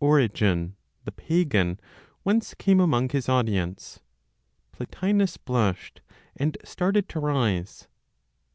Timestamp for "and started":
6.36-7.08